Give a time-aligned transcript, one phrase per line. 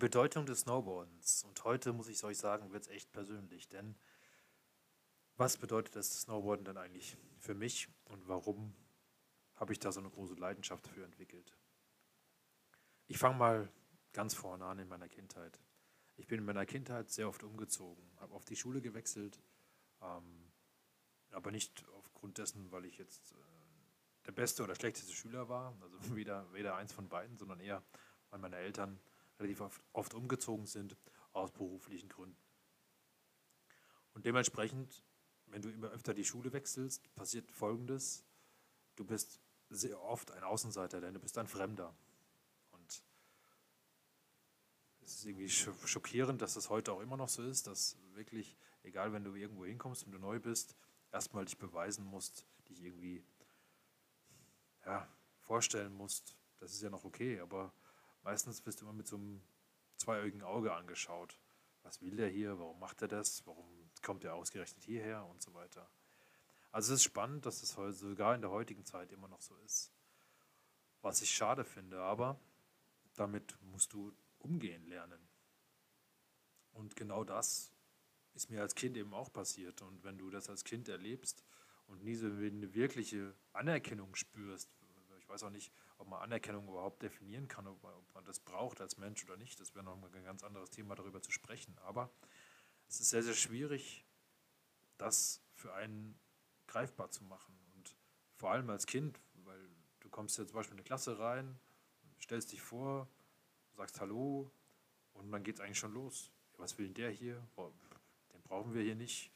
[0.00, 1.44] Bedeutung des Snowboardens.
[1.44, 3.68] Und heute muss ich es euch sagen, wird es echt persönlich.
[3.68, 3.94] Denn
[5.36, 8.74] was bedeutet das Snowboarden denn eigentlich für mich und warum
[9.54, 11.56] habe ich da so eine große Leidenschaft dafür entwickelt?
[13.06, 13.68] Ich fange mal
[14.12, 15.60] ganz vorne an in meiner Kindheit.
[16.16, 19.40] Ich bin in meiner Kindheit sehr oft umgezogen, habe auf die Schule gewechselt,
[20.02, 20.50] ähm,
[21.30, 23.36] aber nicht aufgrund dessen, weil ich jetzt äh,
[24.26, 27.82] der beste oder schlechteste Schüler war, also weder, weder eins von beiden, sondern eher,
[28.30, 29.00] weil meine Eltern
[29.40, 29.62] relativ
[29.92, 30.96] oft, umgezogen sind
[31.32, 32.36] aus beruflichen Gründen.
[34.14, 35.04] Und dementsprechend,
[35.46, 38.24] wenn du immer öfter die Schule wechselst, passiert Folgendes.
[38.96, 41.94] Du bist sehr oft ein Außenseiter, denn du bist ein Fremder.
[42.72, 43.02] Und
[45.00, 49.12] es ist irgendwie schockierend, dass das heute auch immer noch so ist, dass wirklich, egal
[49.12, 50.76] wenn du irgendwo hinkommst und du neu bist,
[51.12, 53.24] erstmal dich beweisen musst, dich irgendwie
[54.84, 55.08] ja,
[55.40, 56.36] vorstellen musst.
[56.58, 57.72] Das ist ja noch okay, aber
[58.22, 59.42] meistens wirst du immer mit so einem
[59.96, 61.38] zweiäugigen Auge angeschaut.
[61.82, 62.58] Was will der hier?
[62.58, 63.46] Warum macht er das?
[63.46, 65.24] Warum kommt er ausgerechnet hierher?
[65.26, 65.88] Und so weiter.
[66.72, 69.92] Also es ist spannend, dass das sogar in der heutigen Zeit immer noch so ist.
[71.02, 72.38] Was ich schade finde, aber
[73.14, 75.28] damit musst du umgehen lernen.
[76.72, 77.72] Und genau das
[78.34, 79.82] ist mir als Kind eben auch passiert.
[79.82, 81.44] Und wenn du das als Kind erlebst
[81.88, 84.70] und nie so eine wirkliche Anerkennung spürst,
[85.18, 88.40] ich weiß auch nicht, ob man Anerkennung überhaupt definieren kann, ob man, ob man das
[88.40, 89.60] braucht als Mensch oder nicht.
[89.60, 91.76] Das wäre noch ein ganz anderes Thema, darüber zu sprechen.
[91.78, 92.10] Aber
[92.88, 94.06] es ist sehr, sehr schwierig,
[94.96, 96.18] das für einen
[96.66, 97.54] greifbar zu machen.
[97.74, 97.94] Und
[98.34, 99.60] vor allem als Kind, weil
[100.00, 101.60] du kommst ja zum Beispiel in eine Klasse rein,
[102.18, 103.06] stellst dich vor,
[103.76, 104.50] sagst Hallo
[105.12, 106.32] und dann geht es eigentlich schon los.
[106.56, 107.46] Was will denn der hier?
[108.32, 109.30] Den brauchen wir hier nicht.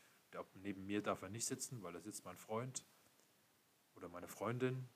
[0.54, 2.86] neben mir darf er nicht sitzen, weil da sitzt mein Freund
[3.94, 4.88] oder meine Freundin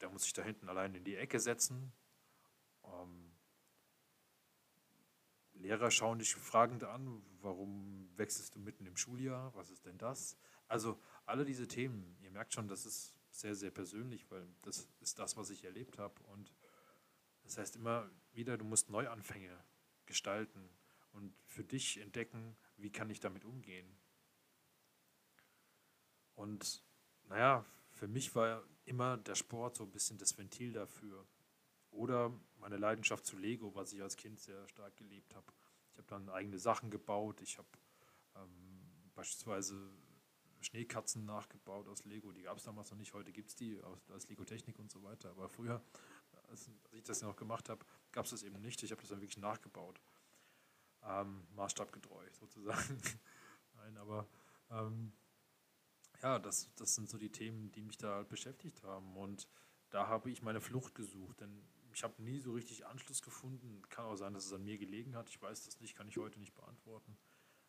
[0.00, 1.92] der muss sich da hinten allein in die Ecke setzen.
[2.84, 3.32] Ähm,
[5.54, 9.54] Lehrer schauen dich fragend an, warum wechselst du mitten im Schuljahr?
[9.54, 10.36] Was ist denn das?
[10.68, 15.18] Also alle diese Themen, ihr merkt schon, das ist sehr, sehr persönlich, weil das ist
[15.18, 16.22] das, was ich erlebt habe.
[16.24, 16.52] Und
[17.42, 19.64] das heißt immer wieder, du musst Neuanfänge
[20.04, 20.68] gestalten
[21.12, 23.98] und für dich entdecken, wie kann ich damit umgehen.
[26.34, 26.84] Und
[27.24, 31.26] naja, für mich war immer der Sport so ein bisschen das Ventil dafür.
[31.90, 35.46] Oder meine Leidenschaft zu Lego, was ich als Kind sehr stark gelebt habe.
[35.92, 37.40] Ich habe dann eigene Sachen gebaut.
[37.40, 37.68] Ich habe
[38.36, 39.90] ähm, beispielsweise
[40.60, 42.32] Schneekatzen nachgebaut aus Lego.
[42.32, 43.12] Die gab es damals noch nicht.
[43.12, 45.30] Heute gibt es die aus, als Lego-Technik und so weiter.
[45.30, 45.82] Aber früher,
[46.48, 48.82] als, als ich das noch gemacht habe, gab es das eben nicht.
[48.82, 50.00] Ich habe das dann wirklich nachgebaut.
[51.02, 53.00] Ähm, maßstabgetreu sozusagen.
[53.74, 54.26] Nein, aber
[54.70, 55.12] ähm,
[56.26, 59.16] ja, das, das sind so die Themen, die mich da beschäftigt haben.
[59.16, 59.46] Und
[59.90, 63.82] da habe ich meine Flucht gesucht, denn ich habe nie so richtig Anschluss gefunden.
[63.90, 65.28] Kann auch sein, dass es an mir gelegen hat.
[65.28, 67.16] Ich weiß das nicht, kann ich heute nicht beantworten.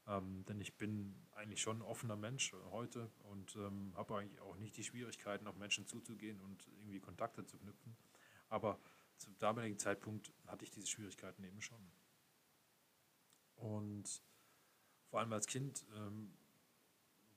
[0.08, 4.58] Ähm, denn ich bin eigentlich schon ein offener Mensch heute und ähm, habe eigentlich auch
[4.58, 7.96] nicht die Schwierigkeiten, auf Menschen zuzugehen und irgendwie Kontakte zu knüpfen.
[8.50, 8.80] Aber
[9.18, 11.92] zum damaligen Zeitpunkt hatte ich diese Schwierigkeiten eben schon.
[13.56, 14.24] Und
[15.10, 16.34] vor allem als Kind ähm,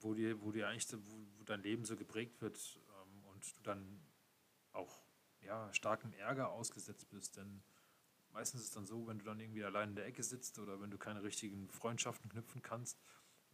[0.01, 3.63] wo dir, wo dir eigentlich, wo, wo dein Leben so geprägt wird ähm, und du
[3.63, 4.01] dann
[4.73, 5.03] auch
[5.43, 7.37] ja, starkem Ärger ausgesetzt bist.
[7.37, 7.63] Denn
[8.33, 10.81] meistens ist es dann so, wenn du dann irgendwie allein in der Ecke sitzt oder
[10.81, 13.01] wenn du keine richtigen Freundschaften knüpfen kannst,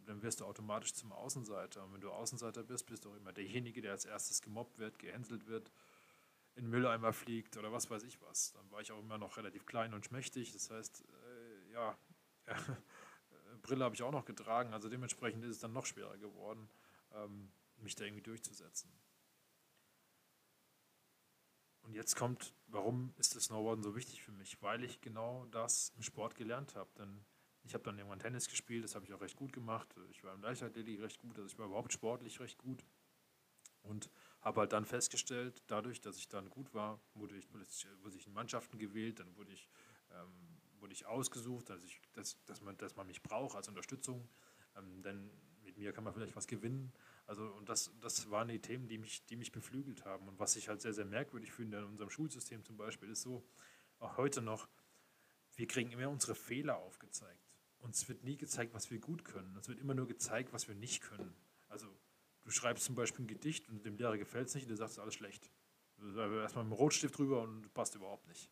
[0.07, 1.85] dann wirst du automatisch zum Außenseiter.
[1.85, 4.99] Und wenn du Außenseiter bist, bist du auch immer derjenige, der als erstes gemobbt wird,
[4.99, 5.73] gehänselt wird,
[6.55, 8.53] in Mülleimer fliegt oder was weiß ich was.
[8.53, 10.53] Dann war ich auch immer noch relativ klein und schmächtig.
[10.53, 11.99] Das heißt, äh, ja,
[13.67, 16.69] Brille habe ich auch noch getragen, also dementsprechend ist es dann noch schwerer geworden,
[17.13, 18.91] ähm, mich da irgendwie durchzusetzen.
[21.83, 24.61] Und jetzt kommt, warum ist das Snowboarden so wichtig für mich?
[24.61, 26.91] Weil ich genau das im Sport gelernt habe.
[26.99, 27.25] Denn
[27.63, 29.95] ich habe dann irgendwann Tennis gespielt, das habe ich auch recht gut gemacht.
[30.11, 32.85] Ich war im Leichtathletik recht gut, also ich war überhaupt sportlich recht gut.
[33.83, 34.11] Und
[34.41, 38.33] habe halt dann festgestellt, dadurch, dass ich dann gut war, wurde ich, wurde ich in
[38.33, 39.69] Mannschaften gewählt, dann wurde ich
[40.11, 40.56] ähm,
[40.87, 44.29] wurde ich ausgesucht, dass, ich, dass, dass, man, dass man mich braucht als Unterstützung.
[44.77, 45.29] Ähm, denn
[45.65, 46.93] mit mir kann man vielleicht was gewinnen.
[47.27, 50.29] Also, und das, das waren die Themen, die mich, die mich beflügelt haben.
[50.29, 53.45] Und was ich halt sehr, sehr merkwürdig finde in unserem Schulsystem zum Beispiel, ist so,
[53.99, 54.69] auch heute noch,
[55.57, 57.43] wir kriegen immer unsere Fehler aufgezeigt.
[57.81, 59.57] uns wird nie gezeigt, was wir gut können.
[59.57, 61.35] Uns wird immer nur gezeigt, was wir nicht können.
[61.67, 61.89] Also
[62.45, 64.91] du schreibst zum Beispiel ein Gedicht und dem Lehrer gefällt es nicht und der sagt,
[64.91, 65.51] es ist alles schlecht.
[65.99, 68.51] Erstmal mit dem Rotstift drüber und passt überhaupt nicht.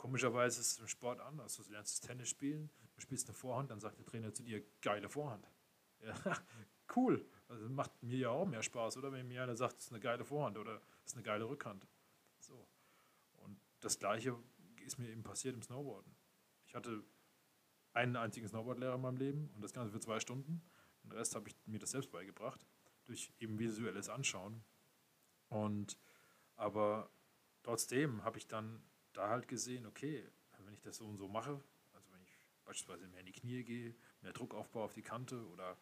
[0.00, 1.56] Komischerweise ist es im Sport anders.
[1.56, 4.64] Du lernst das Tennis spielen, du spielst eine Vorhand, dann sagt der Trainer zu dir,
[4.80, 5.46] geile Vorhand.
[6.02, 6.16] Ja,
[6.96, 7.28] cool.
[7.48, 9.12] Also macht mir ja auch mehr Spaß, oder?
[9.12, 11.86] Wenn mir einer sagt, es ist eine geile Vorhand oder es ist eine geile Rückhand.
[12.38, 12.66] So.
[13.42, 14.42] Und das Gleiche
[14.86, 16.16] ist mir eben passiert im Snowboarden.
[16.64, 17.04] Ich hatte
[17.92, 20.62] einen einzigen Snowboardlehrer in meinem Leben und das Ganze für zwei Stunden.
[21.04, 22.66] Den Rest habe ich mir das selbst beigebracht,
[23.04, 24.64] durch eben visuelles Anschauen.
[25.50, 25.98] Und
[26.56, 27.10] aber
[27.62, 28.82] trotzdem habe ich dann
[29.20, 30.26] da halt gesehen, okay,
[30.64, 31.62] wenn ich das so und so mache,
[31.92, 35.46] also wenn ich beispielsweise mehr in die Knie gehe, mehr Druck aufbaue auf die Kante
[35.48, 35.76] oder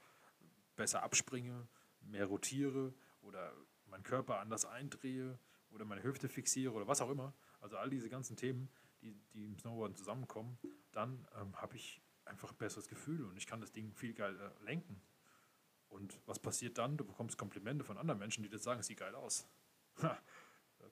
[0.74, 1.68] besser abspringe,
[2.00, 2.92] mehr rotiere
[3.22, 3.52] oder
[3.86, 5.38] meinen Körper anders eindrehe
[5.70, 8.70] oder meine Hüfte fixiere oder was auch immer, also all diese ganzen Themen,
[9.02, 10.58] die, die im Snowboarden zusammenkommen,
[10.90, 14.54] dann ähm, habe ich einfach ein besseres Gefühl und ich kann das Ding viel geiler
[14.62, 15.00] lenken.
[15.88, 16.96] Und was passiert dann?
[16.96, 19.48] Du bekommst Komplimente von anderen Menschen, die dir sagen, es sieht geil aus.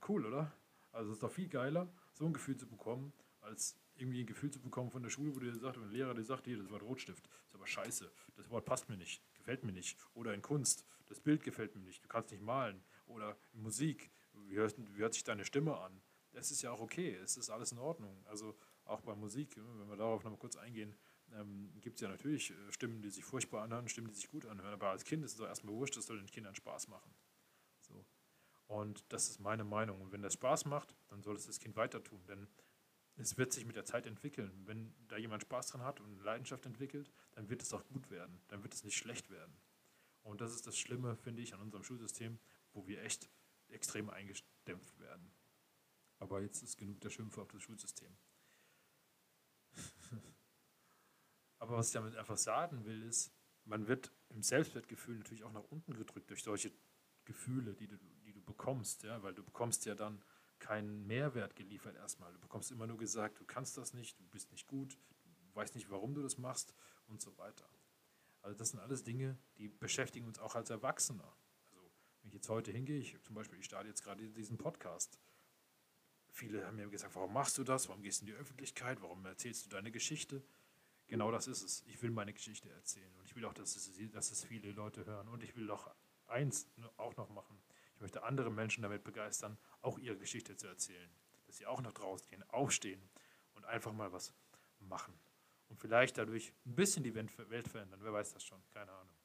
[0.06, 0.52] Cool, oder?
[0.92, 4.50] Also es ist doch viel geiler, so ein Gefühl zu bekommen, als irgendwie ein Gefühl
[4.50, 6.82] zu bekommen von der Schule, wo dir sagt, ein Lehrer dir sagt, hier, das Wort
[6.82, 9.98] Rotstift, das ist aber scheiße, das Wort passt mir nicht, gefällt mir nicht.
[10.14, 12.82] Oder in Kunst, das Bild gefällt mir nicht, du kannst nicht malen.
[13.06, 14.10] Oder in Musik,
[14.48, 16.00] wie hört, wie hört sich deine Stimme an?
[16.32, 18.22] Das ist ja auch okay, es ist alles in Ordnung.
[18.26, 20.94] Also auch bei Musik, wenn wir darauf nochmal kurz eingehen,
[21.34, 24.46] ähm, gibt es ja natürlich äh, Stimmen, die sich furchtbar anhören, Stimmen, die sich gut
[24.46, 24.72] anhören.
[24.72, 27.10] Aber als Kind ist es doch erstmal wurscht, das soll den Kindern Spaß machen.
[28.66, 30.00] Und das ist meine Meinung.
[30.00, 32.24] Und wenn das Spaß macht, dann soll es das Kind weiter tun.
[32.26, 32.48] Denn
[33.16, 34.52] es wird sich mit der Zeit entwickeln.
[34.66, 38.40] Wenn da jemand Spaß dran hat und Leidenschaft entwickelt, dann wird es auch gut werden.
[38.48, 39.56] Dann wird es nicht schlecht werden.
[40.22, 42.38] Und das ist das Schlimme, finde ich, an unserem Schulsystem,
[42.72, 43.30] wo wir echt
[43.68, 45.30] extrem eingedämpft werden.
[46.18, 48.16] Aber jetzt ist genug der Schimpfe auf das Schulsystem.
[51.58, 53.32] Aber was ich damit einfach sagen will, ist,
[53.64, 56.72] man wird im Selbstwertgefühl natürlich auch nach unten gedrückt durch solche
[57.24, 57.98] Gefühle, die du
[58.46, 60.22] bekommst, ja, weil du bekommst ja dann
[60.58, 62.32] keinen Mehrwert geliefert erstmal.
[62.32, 65.74] Du bekommst immer nur gesagt, du kannst das nicht, du bist nicht gut, du weißt
[65.74, 66.74] nicht, warum du das machst
[67.08, 67.68] und so weiter.
[68.42, 71.36] Also das sind alles Dinge, die beschäftigen uns auch als Erwachsener.
[71.64, 71.90] Also
[72.22, 75.20] wenn ich jetzt heute hingehe, ich zum Beispiel, ich starte jetzt gerade diesen Podcast.
[76.30, 77.88] Viele haben mir gesagt, warum machst du das?
[77.88, 79.00] Warum gehst du in die Öffentlichkeit?
[79.00, 80.42] Warum erzählst du deine Geschichte?
[81.08, 81.82] Genau das ist es.
[81.86, 85.06] Ich will meine Geschichte erzählen und ich will auch, dass es, dass es viele Leute
[85.06, 85.28] hören.
[85.28, 85.90] Und ich will doch
[86.26, 87.58] eins auch noch machen.
[87.96, 91.10] Ich möchte andere Menschen damit begeistern, auch ihre Geschichte zu erzählen.
[91.46, 93.00] Dass sie auch nach draußen gehen, aufstehen
[93.54, 94.34] und einfach mal was
[94.80, 95.18] machen.
[95.68, 98.00] Und vielleicht dadurch ein bisschen die Welt verändern.
[98.02, 98.62] Wer weiß das schon?
[98.74, 99.16] Keine Ahnung.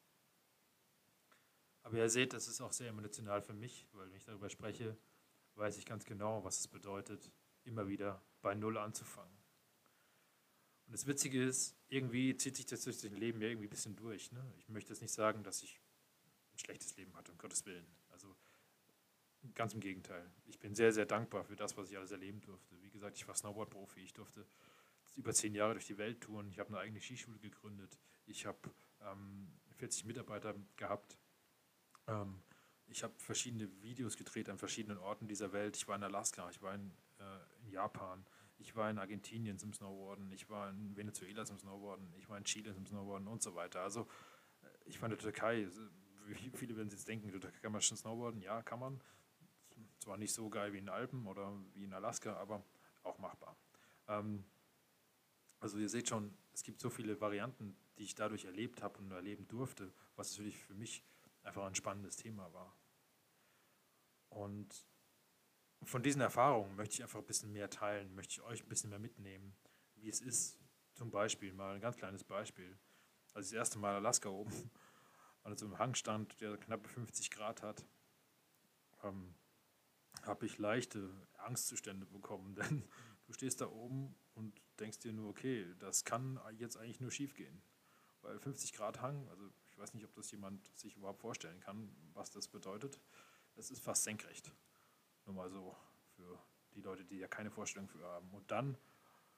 [1.83, 4.97] Aber ihr seht, das ist auch sehr emotional für mich, weil wenn ich darüber spreche,
[5.55, 7.29] weiß ich ganz genau, was es bedeutet,
[7.65, 9.35] immer wieder bei Null anzufangen.
[10.85, 13.95] Und das Witzige ist, irgendwie zieht sich das durch das Leben ja irgendwie ein bisschen
[13.95, 14.31] durch.
[14.31, 14.53] Ne?
[14.57, 15.81] Ich möchte jetzt nicht sagen, dass ich
[16.53, 17.85] ein schlechtes Leben hatte, um Gottes Willen.
[18.09, 18.35] Also
[19.55, 20.29] ganz im Gegenteil.
[20.45, 22.81] Ich bin sehr, sehr dankbar für das, was ich alles erleben durfte.
[22.81, 24.01] Wie gesagt, ich war Snowboard-Profi.
[24.01, 24.45] Ich durfte
[25.15, 26.49] über zehn Jahre durch die Welt touren.
[26.49, 27.97] Ich habe eine eigene Skischule gegründet.
[28.25, 28.59] Ich habe
[29.01, 31.17] ähm, 40 Mitarbeiter gehabt.
[32.07, 32.41] Ähm,
[32.87, 35.75] ich habe verschiedene Videos gedreht an verschiedenen Orten dieser Welt.
[35.77, 38.25] Ich war in Alaska, ich war in, äh, in Japan,
[38.57, 42.43] ich war in Argentinien zum Snowboarden, ich war in Venezuela zum Snowboarden, ich war in
[42.43, 43.81] Chile zum Snowboarden und so weiter.
[43.81, 44.07] Also
[44.61, 45.67] äh, ich war in der Türkei.
[46.27, 48.41] Wie viele werden jetzt denken, in der Türkei kann man schon snowboarden?
[48.41, 49.01] Ja, kann man.
[50.01, 52.63] Zwar nicht so geil wie in Alpen oder wie in Alaska, aber
[53.03, 53.55] auch machbar.
[54.07, 54.43] Ähm,
[55.59, 59.11] also ihr seht schon, es gibt so viele Varianten, die ich dadurch erlebt habe und
[59.11, 61.03] erleben durfte, was natürlich für mich
[61.43, 62.75] einfach ein spannendes Thema war.
[64.29, 64.87] Und
[65.83, 68.89] von diesen Erfahrungen möchte ich einfach ein bisschen mehr teilen, möchte ich euch ein bisschen
[68.89, 69.55] mehr mitnehmen,
[69.97, 70.59] wie es ist.
[70.95, 72.75] Zum Beispiel, mal ein ganz kleines Beispiel.
[73.33, 74.51] Als ich das erste Mal Alaska oben
[75.43, 77.85] an so einem Hang stand, der knappe 50 Grad hat,
[79.03, 79.35] ähm,
[80.23, 82.83] habe ich leichte Angstzustände bekommen, denn
[83.25, 87.35] du stehst da oben und denkst dir nur, okay, das kann jetzt eigentlich nur schief
[87.35, 87.61] gehen.
[88.21, 91.89] Weil 50 Grad Hang, also ich weiß nicht, ob das jemand sich überhaupt vorstellen kann,
[92.13, 92.99] was das bedeutet.
[93.55, 94.51] Es ist fast senkrecht.
[95.25, 95.75] Nur mal so
[96.15, 96.39] für
[96.75, 98.29] die Leute, die ja keine Vorstellung für haben.
[98.31, 98.77] Und dann,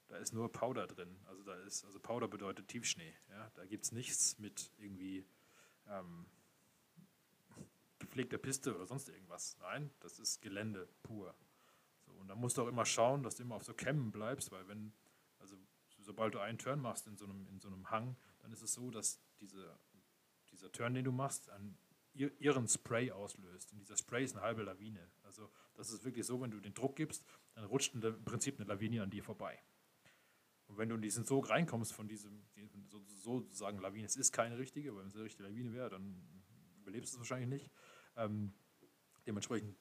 [0.07, 1.17] da ist nur Powder drin.
[1.25, 3.13] Also da ist, also Powder bedeutet Tiefschnee.
[3.29, 3.49] Ja?
[3.55, 5.25] Da gibt es nichts mit irgendwie
[5.87, 6.25] ähm,
[8.03, 9.57] gepflegter Piste oder sonst irgendwas.
[9.61, 11.35] Nein, das ist Gelände pur.
[12.05, 14.51] So, und da musst du auch immer schauen, dass du immer auf so Kämmen bleibst,
[14.51, 14.93] weil wenn,
[15.39, 15.55] also
[15.99, 18.73] sobald du einen Turn machst in so einem, in so einem Hang, dann ist es
[18.73, 19.79] so, dass diese,
[20.51, 21.77] dieser Turn, den du machst, an
[22.13, 23.71] ihren Spray auslöst.
[23.71, 25.09] Und dieser Spray ist eine halbe Lawine.
[25.23, 28.67] Also das ist wirklich so, wenn du den Druck gibst, dann rutscht im Prinzip eine
[28.67, 29.59] Lawine an dir vorbei.
[30.67, 32.45] Und wenn du in diesen Sog reinkommst von diesem,
[33.23, 36.43] sozusagen Lawine, es ist keine richtige, weil wenn es eine richtige Lawine wäre, dann
[36.81, 37.71] überlebst du es wahrscheinlich nicht.
[38.15, 38.53] Ähm,
[39.25, 39.75] dementsprechend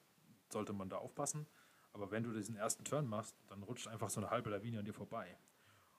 [0.51, 1.47] sollte man da aufpassen.
[1.91, 4.85] Aber wenn du diesen ersten Turn machst, dann rutscht einfach so eine halbe Lawine an
[4.85, 5.37] dir vorbei.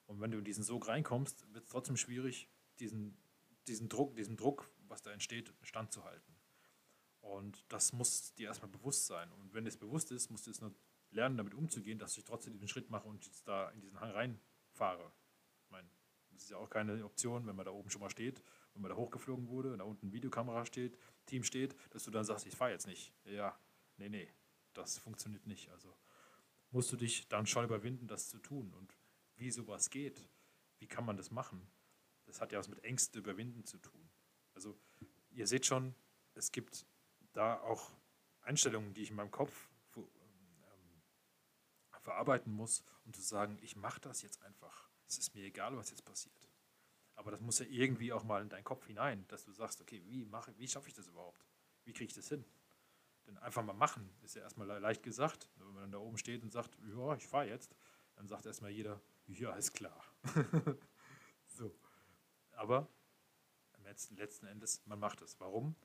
[0.07, 2.49] Und wenn du in diesen Sog reinkommst, wird es trotzdem schwierig,
[2.81, 3.17] diesen,
[3.67, 6.35] diesen Druck, diesen Druck, was da entsteht, standzuhalten.
[7.21, 9.31] Und das muss dir erstmal bewusst sein.
[9.33, 10.75] Und wenn es bewusst ist, musst du jetzt nur
[11.11, 14.11] lernen, damit umzugehen, dass ich trotzdem diesen Schritt mache und jetzt da in diesen Hang
[14.11, 15.13] reinfahre.
[15.65, 15.89] Ich meine,
[16.33, 18.43] das ist ja auch keine Option, wenn man da oben schon mal steht,
[18.75, 22.47] wenn man da hochgeflogen wurde, da unten Videokamera steht, Team steht, dass du dann sagst,
[22.47, 23.13] ich fahre jetzt nicht.
[23.25, 23.59] Ja,
[23.97, 24.33] nee, nee,
[24.73, 25.71] das funktioniert nicht.
[25.71, 25.97] Also
[26.71, 28.73] musst du dich dann schon überwinden, das zu tun.
[28.75, 28.97] Und
[29.37, 30.29] wie sowas geht,
[30.79, 31.71] wie kann man das machen,
[32.27, 34.11] das hat ja was mit Ängsten überwinden zu tun.
[34.55, 34.79] Also
[35.31, 35.95] ihr seht schon,
[36.35, 36.87] es gibt
[37.33, 37.93] da auch
[38.43, 41.03] Einstellungen, die ich in meinem Kopf ähm,
[42.01, 44.89] verarbeiten muss, um zu sagen, ich mache das jetzt einfach.
[45.07, 46.44] Es ist mir egal, was jetzt passiert.
[47.17, 50.03] Aber das muss ja irgendwie auch mal in deinen Kopf hinein, dass du sagst, okay,
[50.05, 51.47] wie, mache, wie schaffe ich das überhaupt?
[51.85, 52.45] Wie kriege ich das hin?
[53.27, 55.49] Denn einfach mal machen ist ja erstmal leicht gesagt.
[55.57, 57.75] Wenn man dann da oben steht und sagt, ja, ich fahre jetzt,
[58.17, 60.05] dann sagt erstmal jeder, ja, ist klar.
[61.47, 61.75] so.
[62.53, 62.89] Aber
[64.17, 65.39] letzten Endes, man macht es.
[65.41, 65.77] Warum?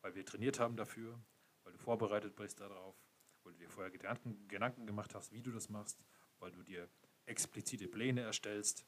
[0.00, 1.20] Weil wir trainiert haben dafür,
[1.64, 2.96] weil du vorbereitet bist darauf,
[3.42, 5.98] weil du dir vorher Gedanken, Gedanken gemacht hast, wie du das machst,
[6.38, 6.88] weil du dir
[7.26, 8.86] explizite Pläne erstellst,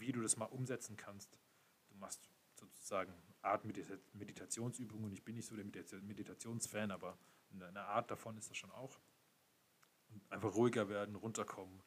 [0.00, 1.38] wie du das mal umsetzen kannst.
[1.88, 3.12] Du machst sozusagen
[3.42, 5.12] Art Meditationsübungen.
[5.12, 5.64] Ich bin nicht so der
[6.02, 7.18] Meditationsfan, aber
[7.52, 8.98] eine Art davon ist das schon auch.
[10.10, 11.82] Und einfach ruhiger werden, runterkommen,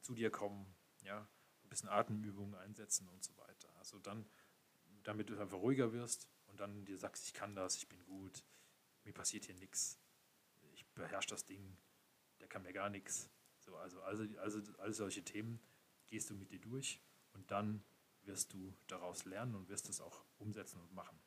[0.00, 0.66] zu dir kommen,
[1.02, 1.28] ja,
[1.62, 3.68] ein bisschen Atemübungen einsetzen und so weiter.
[3.78, 4.26] Also dann,
[5.04, 8.44] damit du einfach ruhiger wirst und dann dir sagst, ich kann das, ich bin gut,
[9.04, 9.98] mir passiert hier nichts,
[10.72, 11.76] ich beherrsche das Ding,
[12.40, 13.30] der kann mir gar nichts.
[13.60, 15.60] So, also, also, also all solche Themen
[16.08, 17.00] gehst du mit dir durch
[17.34, 17.84] und dann
[18.24, 21.18] wirst du daraus lernen und wirst es auch umsetzen und machen.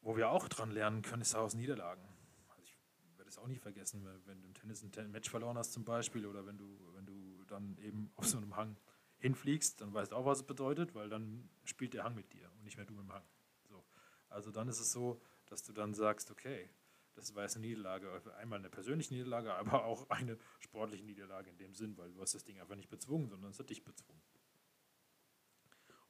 [0.00, 2.02] Wo wir auch dran lernen können, ist aus Niederlagen.
[2.48, 2.76] Also ich
[3.16, 6.26] werde es auch nicht vergessen, wenn du im Tennis ein Match verloren hast zum Beispiel
[6.26, 8.76] oder wenn du, wenn du dann eben auf so einem Hang
[9.18, 12.50] hinfliegst, dann weißt du auch, was es bedeutet, weil dann spielt der Hang mit dir
[12.50, 13.24] und nicht mehr du mit dem Hang.
[13.68, 13.84] So.
[14.28, 16.68] Also dann ist es so, dass du dann sagst, okay,
[17.14, 21.58] das war jetzt eine Niederlage, einmal eine persönliche Niederlage, aber auch eine sportliche Niederlage in
[21.58, 24.22] dem Sinn, weil du hast das Ding einfach nicht bezwungen, sondern es hat dich bezwungen.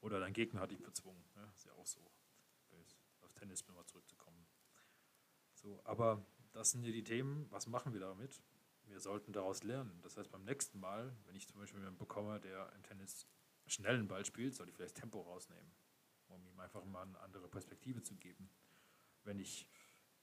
[0.00, 1.25] Oder dein Gegner hat dich bezwungen.
[1.37, 2.00] Ja, ist ja auch so.
[3.21, 4.47] Auf Tennis mal zurückzukommen.
[5.54, 7.47] So, aber das sind ja die Themen.
[7.50, 8.42] Was machen wir damit?
[8.87, 10.00] Wir sollten daraus lernen.
[10.02, 13.28] Das heißt, beim nächsten Mal, wenn ich zum Beispiel jemanden bekomme, der im Tennis
[13.66, 15.71] schnellen Ball spielt, soll ich vielleicht Tempo rausnehmen,
[16.26, 18.50] um ihm einfach mal eine andere Perspektive zu geben.
[19.23, 19.68] Wenn ich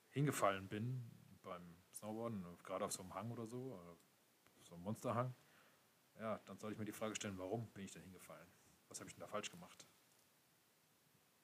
[0.09, 1.09] hingefallen bin
[1.41, 3.97] beim Snowboarden, gerade auf so einem Hang oder so, oder
[4.63, 5.33] so einem Monsterhang,
[6.19, 8.47] ja, dann soll ich mir die Frage stellen, warum bin ich da hingefallen?
[8.87, 9.87] Was habe ich denn da falsch gemacht?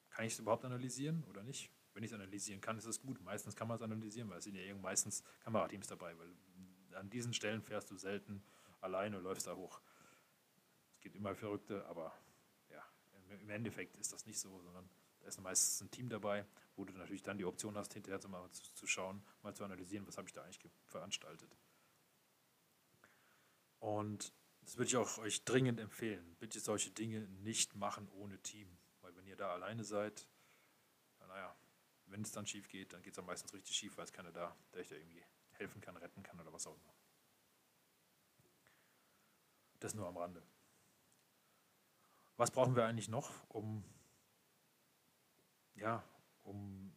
[0.10, 1.72] Kann ich es überhaupt analysieren oder nicht?
[1.93, 3.22] Wenn ich es analysieren kann, ist es gut.
[3.22, 6.36] Meistens kann man es analysieren, weil es sind ja meistens Kamerateams dabei, weil
[6.95, 8.43] an diesen Stellen fährst du selten
[8.81, 9.81] alleine und läufst da hoch.
[10.91, 12.13] Es gibt immer Verrückte, aber
[12.69, 12.84] ja,
[13.39, 14.89] im Endeffekt ist das nicht so, sondern
[15.25, 18.29] da ist meistens ein Team dabei, wo du natürlich dann die Option hast, hinterher zu,
[18.29, 21.58] mal zu, zu schauen, mal zu analysieren, was habe ich da eigentlich veranstaltet.
[23.79, 26.36] Und das würde ich auch euch dringend empfehlen.
[26.39, 28.77] Bitte solche Dinge nicht machen ohne Team.
[29.01, 30.27] Weil wenn ihr da alleine seid,
[31.27, 31.55] naja,
[32.05, 34.32] wenn es dann schief geht, dann geht es am meisten richtig schief, weil es keiner
[34.32, 36.94] da, der euch da irgendwie helfen kann, retten kann oder was auch immer.
[39.79, 40.44] Das nur am Rande.
[42.38, 43.84] Was brauchen wir eigentlich noch, um
[45.75, 46.03] ja,
[46.44, 46.94] um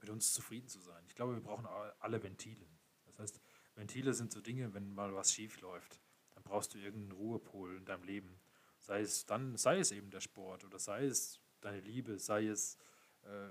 [0.00, 1.02] mit uns zufrieden zu sein.
[1.06, 2.66] Ich glaube, wir brauchen alle Ventile.
[3.04, 3.40] Das heißt,
[3.74, 6.00] Ventile sind so Dinge, wenn mal was schief läuft,
[6.34, 8.40] dann brauchst du irgendeinen Ruhepol in deinem Leben.
[8.78, 12.78] Sei es dann, sei es eben der Sport oder sei es deine Liebe, sei es
[13.22, 13.48] äh,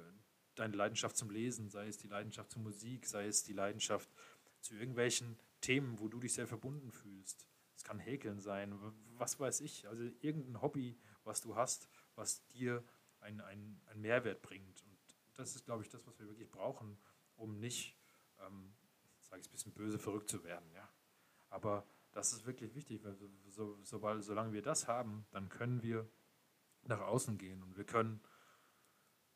[0.56, 4.10] deine Leidenschaft zum Lesen, sei es die Leidenschaft zur Musik, sei es die Leidenschaft
[4.62, 7.48] zu irgendwelchen Themen, wo du dich sehr verbunden fühlst.
[7.76, 8.78] Es kann Häkeln sein,
[9.18, 9.88] was weiß ich.
[9.88, 12.84] Also irgendein Hobby, was du hast, was dir
[13.22, 14.84] einen, einen, einen Mehrwert bringt.
[14.84, 14.98] Und
[15.36, 16.98] das ist, glaube ich, das, was wir wirklich brauchen,
[17.36, 17.98] um nicht,
[18.40, 18.74] ähm,
[19.22, 20.72] sage ich es ein bisschen böse, verrückt zu werden.
[20.74, 20.90] Ja?
[21.50, 23.16] Aber das ist wirklich wichtig, weil
[23.50, 26.10] so, sobald, solange wir das haben, dann können wir
[26.84, 28.22] nach außen gehen und wir können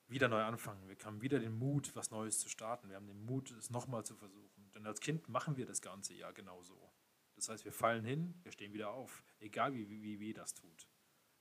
[0.07, 0.87] wieder neu anfangen.
[0.87, 2.89] Wir haben wieder den Mut, was Neues zu starten.
[2.89, 4.69] Wir haben den Mut, es nochmal zu versuchen.
[4.73, 6.91] Denn als Kind machen wir das ganze Jahr genauso.
[7.35, 10.53] Das heißt, wir fallen hin, wir stehen wieder auf, egal wie, wie, wie weh das
[10.53, 10.87] tut.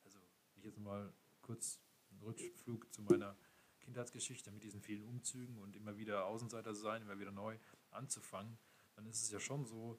[0.04, 0.18] Also,
[0.54, 1.80] ich jetzt mal kurz
[2.22, 3.36] Rückflug zu meiner
[3.80, 7.58] Kindheitsgeschichte mit diesen vielen Umzügen und immer wieder Außenseiter sein, immer wieder neu
[7.90, 8.58] anzufangen,
[8.94, 9.98] dann ist es ja schon so,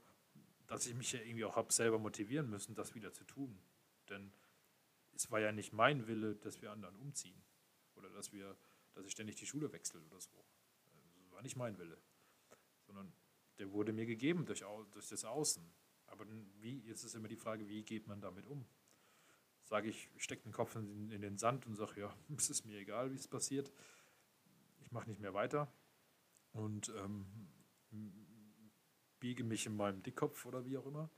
[0.67, 3.59] dass ich mich ja irgendwie auch habe selber motivieren müssen, das wieder zu tun.
[4.09, 4.31] Denn
[5.13, 7.41] es war ja nicht mein Wille, dass wir anderen umziehen
[7.95, 8.57] oder dass wir,
[8.93, 10.31] dass ich ständig die Schule wechsle oder so.
[11.15, 11.97] Das war nicht mein Wille,
[12.85, 13.13] sondern
[13.59, 15.63] der wurde mir gegeben durch, durch das Außen.
[16.07, 16.25] Aber
[16.59, 18.65] wie, jetzt ist immer die Frage, wie geht man damit um?
[19.65, 22.79] Sage ich, stecke den Kopf in, in, den Sand und sage, ja, es ist mir
[22.79, 23.71] egal, wie es passiert.
[24.81, 25.71] Ich mache nicht mehr weiter
[26.51, 27.25] und ähm,
[29.19, 31.09] biege mich in meinem Dickkopf oder wie auch immer.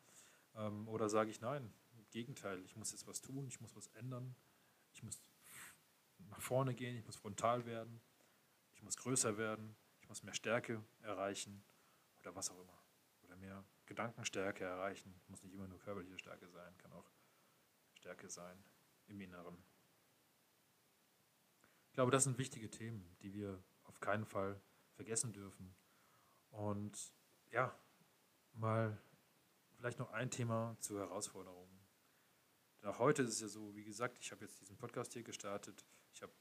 [0.55, 3.87] Ähm, oder sage ich, nein, im Gegenteil, ich muss jetzt was tun, ich muss was
[3.87, 4.35] ändern,
[4.93, 5.21] ich muss
[6.29, 8.01] nach vorne gehen, ich muss frontal werden,
[8.73, 11.63] ich muss größer werden, ich muss mehr Stärke erreichen
[12.19, 12.81] oder was auch immer.
[13.23, 15.19] Oder mehr Gedankenstärke erreichen.
[15.27, 17.09] Muss nicht immer nur körperliche Stärke sein, kann auch
[18.05, 18.63] Stärke sein
[19.07, 19.57] im Inneren.
[21.87, 24.61] Ich glaube, das sind wichtige Themen, die wir auf keinen Fall
[24.93, 25.75] vergessen dürfen.
[26.51, 27.15] Und
[27.49, 27.75] ja,
[28.53, 28.95] mal
[29.71, 31.67] vielleicht noch ein Thema zur Herausforderung.
[32.83, 35.83] Denn heute ist es ja so, wie gesagt, ich habe jetzt diesen Podcast hier gestartet.
[36.13, 36.33] Ich habe,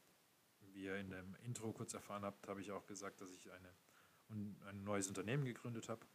[0.61, 3.75] wie ihr in dem Intro kurz erfahren habt, habe ich auch gesagt, dass ich eine,
[4.29, 6.07] ein neues Unternehmen gegründet habe.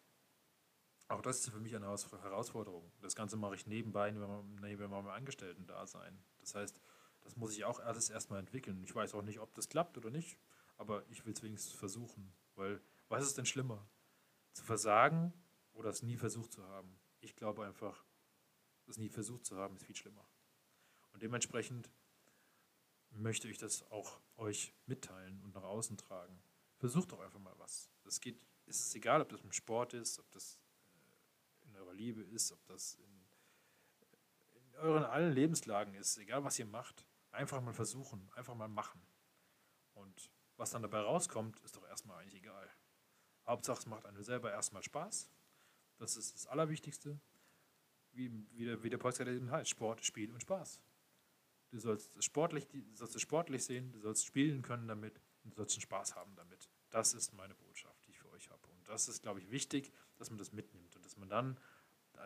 [1.09, 2.91] Auch das ist für mich eine Herausforderung.
[3.01, 6.23] Das Ganze mache ich nebenbei, neben meinem Angestellten-Dasein.
[6.39, 6.79] Das heißt,
[7.21, 8.83] das muss ich auch alles erstmal entwickeln.
[8.83, 10.37] Ich weiß auch nicht, ob das klappt oder nicht,
[10.77, 12.31] aber ich will es wenigstens versuchen.
[12.55, 13.89] Weil, was ist denn schlimmer?
[14.53, 15.33] Zu versagen
[15.73, 16.99] oder es nie versucht zu haben?
[17.21, 18.05] Ich glaube einfach,
[18.85, 20.27] es nie versucht zu haben, ist viel schlimmer.
[21.11, 21.89] Und dementsprechend
[23.09, 26.39] möchte ich das auch euch mitteilen und nach außen tragen.
[26.77, 27.89] Versucht doch einfach mal was.
[28.05, 30.59] Es geht, ist es egal, ob das im Sport ist, ob das
[31.79, 33.25] eurer Liebe ist, ob das in,
[34.53, 39.01] in euren allen Lebenslagen ist, egal was ihr macht, einfach mal versuchen, einfach mal machen.
[39.93, 42.69] Und was dann dabei rauskommt, ist doch erstmal eigentlich egal.
[43.45, 45.29] Hauptsache, es macht einem selber erstmal Spaß.
[45.97, 47.19] Das ist das Allerwichtigste.
[48.11, 50.81] Wie, wie, der, wie der Podcast eben heißt: Sport, Spiel und Spaß.
[51.71, 55.57] Du sollst, sportlich, du sollst es sportlich sehen, du sollst spielen können damit und du
[55.57, 56.69] sollst einen Spaß haben damit.
[56.89, 58.67] Das ist meine Botschaft, die ich für euch habe.
[58.69, 61.59] Und das ist, glaube ich, wichtig, dass man das mitnimmt und dass man dann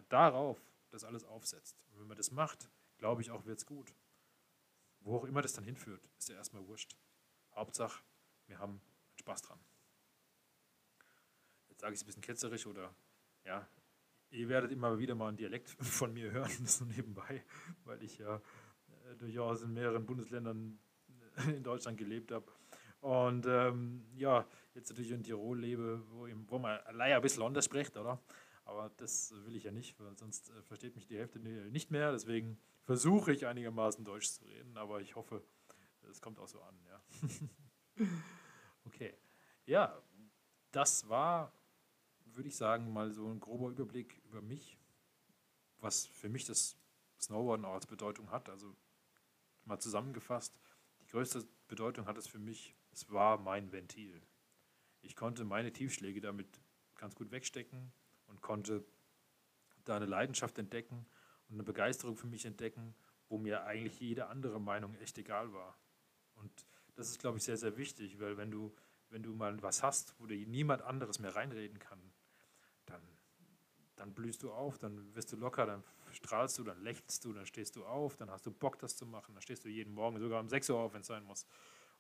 [0.10, 1.84] darauf das alles aufsetzt.
[1.92, 3.94] Und wenn man das macht, glaube ich auch, wird es gut.
[5.00, 6.96] Wo auch immer das dann hinführt, ist ja erstmal wurscht.
[7.56, 8.04] Hauptsache,
[8.48, 8.82] wir haben
[9.16, 9.60] Spaß dran.
[11.70, 12.96] Jetzt sage ich es ein bisschen ketzerisch oder
[13.44, 13.68] ja,
[14.30, 17.44] ihr werdet immer wieder mal einen Dialekt von mir hören, das nur nebenbei,
[17.84, 20.80] weil ich ja äh, durchaus in mehreren Bundesländern
[21.38, 22.52] äh, in Deutschland gelebt habe.
[23.02, 27.66] Und ähm, ja, jetzt natürlich in Tirol lebe, wo, wo man leider ein bisschen anders
[27.66, 28.18] spricht, oder?
[28.66, 32.12] Aber das will ich ja nicht, weil sonst äh, versteht mich die Hälfte nicht mehr.
[32.12, 35.44] Deswegen versuche ich einigermaßen Deutsch zu reden, aber ich hoffe,
[36.10, 36.76] es kommt auch so an.
[36.88, 37.04] Ja.
[38.86, 39.14] okay.
[39.66, 40.02] Ja,
[40.72, 41.54] das war,
[42.26, 44.78] würde ich sagen, mal so ein grober Überblick über mich,
[45.80, 46.78] was für mich das
[47.20, 48.50] Snowboarden auch als Bedeutung hat.
[48.50, 48.76] Also
[49.66, 50.58] mal zusammengefasst,
[51.02, 54.22] die größte Bedeutung hat es für mich, es war mein Ventil.
[55.02, 56.48] Ich konnte meine Tiefschläge damit
[56.96, 57.92] ganz gut wegstecken
[58.34, 58.84] und konnte
[59.86, 61.06] da eine Leidenschaft entdecken
[61.50, 62.96] und eine Begeisterung für mich entdecken,
[63.30, 65.78] wo mir eigentlich jede andere Meinung echt egal war.
[66.36, 66.52] Und
[66.96, 68.74] das ist, glaube ich, sehr, sehr wichtig, weil wenn du,
[69.10, 72.00] wenn du mal was hast, wo dir niemand anderes mehr reinreden kann,
[72.86, 73.02] dann,
[73.96, 77.46] dann blühst du auf, dann wirst du locker, dann strahlst du, dann lächelst du, dann
[77.46, 80.20] stehst du auf, dann hast du Bock, das zu machen, dann stehst du jeden Morgen
[80.20, 81.46] sogar um 6 Uhr auf, wenn es sein muss.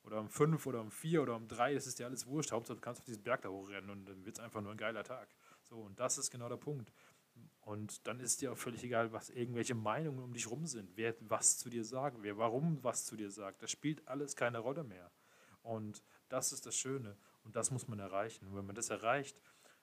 [0.04, 2.52] Oder um 5 oder um 4 oder um 3, das ist dir alles wurscht.
[2.52, 4.78] Hauptsache, du kannst auf diesen Berg da hochrennen und dann wird es einfach nur ein
[4.78, 5.30] geiler Tag.
[5.64, 6.92] So, und das ist genau der Punkt.
[7.62, 11.16] Und dann ist dir auch völlig egal, was irgendwelche Meinungen um dich rum sind, wer
[11.22, 13.64] was zu dir sagt, wer warum was zu dir sagt.
[13.64, 15.12] Das spielt alles keine Rolle mehr.
[15.62, 17.18] Und das ist das Schöne.
[17.44, 18.48] Und das muss man erreichen.
[18.48, 19.42] Und wenn man das erreicht,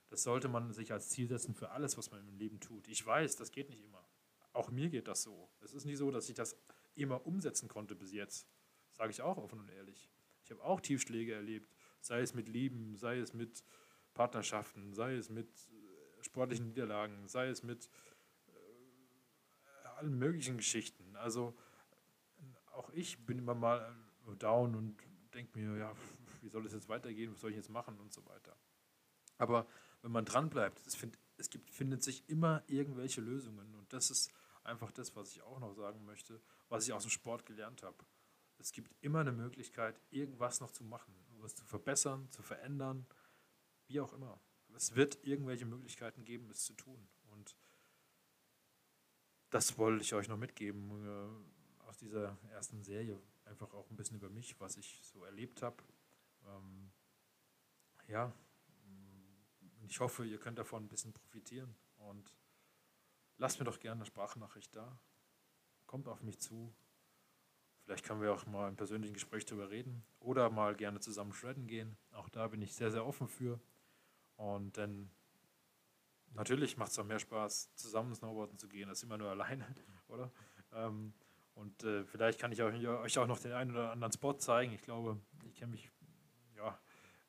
[0.09, 2.87] das sollte man sich als Ziel setzen für alles, was man im Leben tut.
[2.89, 4.05] Ich weiß, das geht nicht immer.
[4.53, 5.49] Auch mir geht das so.
[5.61, 6.57] Es ist nicht so, dass ich das
[6.97, 8.47] immer umsetzen konnte bis jetzt.
[8.93, 10.11] Sage ich auch offen und ehrlich.
[10.45, 13.63] Ich habe auch Tiefschläge erlebt, sei es mit Lieben, sei es mit
[14.15, 17.89] Partnerschaften, sei es mit äh, sportlichen Niederlagen, sei es mit
[18.49, 21.17] äh, allen möglichen Geschichten.
[21.17, 21.57] Also
[22.73, 23.95] auch ich bin immer mal
[24.39, 24.97] down und
[25.35, 25.93] denke mir, ja,
[26.41, 28.57] wie soll es jetzt weitergehen, was soll ich jetzt machen und so weiter.
[29.39, 29.67] Aber
[30.03, 34.11] wenn man dran bleibt, es, find, es gibt, findet sich immer irgendwelche Lösungen und das
[34.11, 34.33] ist
[34.65, 38.05] einfach das, was ich auch noch sagen möchte, was ich aus dem Sport gelernt habe.
[38.59, 43.07] Es gibt immer eine Möglichkeit, irgendwas noch zu machen, was zu verbessern, zu verändern
[43.91, 44.41] wie auch immer.
[44.75, 47.09] Es wird irgendwelche Möglichkeiten geben, es zu tun.
[47.33, 47.57] Und
[49.51, 53.21] das wollte ich euch noch mitgeben äh, aus dieser ersten Serie.
[53.45, 55.83] Einfach auch ein bisschen über mich, was ich so erlebt habe.
[56.47, 56.93] Ähm,
[58.07, 58.33] ja,
[59.83, 61.75] ich hoffe, ihr könnt davon ein bisschen profitieren.
[61.97, 62.33] Und
[63.39, 65.01] lasst mir doch gerne eine Sprachnachricht da.
[65.87, 66.73] Kommt auf mich zu.
[67.83, 71.67] Vielleicht können wir auch mal im persönlichen Gespräch darüber reden oder mal gerne zusammen shredden
[71.67, 71.97] gehen.
[72.13, 73.61] Auch da bin ich sehr, sehr offen für.
[74.41, 75.11] Und dann
[76.33, 79.67] natürlich macht es auch mehr Spaß, zusammen Snowboarden zu gehen, als immer nur alleine,
[80.09, 80.33] oder?
[80.73, 81.13] Ähm,
[81.55, 84.73] und äh, vielleicht kann ich euch auch noch den einen oder anderen Spot zeigen.
[84.73, 85.91] Ich glaube, ich kenne mich
[86.57, 86.79] ja,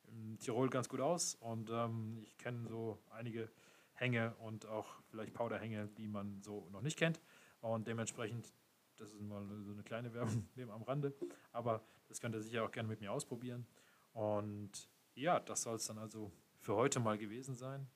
[0.08, 3.50] in Tirol ganz gut aus und ähm, ich kenne so einige
[3.92, 7.20] Hänge und auch vielleicht Powderhänge, die man so noch nicht kennt.
[7.60, 8.50] Und dementsprechend,
[8.96, 11.14] das ist mal so eine kleine Werbung am Rande,
[11.52, 13.66] aber das könnt ihr sicher auch gerne mit mir ausprobieren.
[14.14, 17.86] Und ja, das soll es dann also für heute mal gewesen sein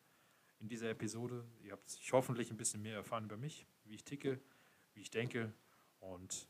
[0.58, 1.44] in dieser Episode.
[1.62, 4.40] Ihr habt hoffentlich ein bisschen mehr erfahren über mich, wie ich ticke,
[4.92, 5.54] wie ich denke
[6.00, 6.48] und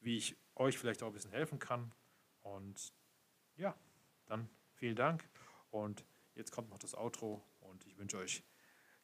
[0.00, 1.92] wie ich euch vielleicht auch ein bisschen helfen kann.
[2.42, 2.92] Und
[3.56, 3.76] ja,
[4.26, 5.28] dann vielen Dank
[5.70, 8.44] und jetzt kommt noch das Outro und ich wünsche euch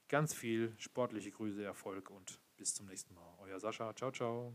[0.09, 3.35] ganz viel sportliche Grüße, Erfolg und bis zum nächsten Mal.
[3.41, 4.55] Euer Sascha, ciao, ciao.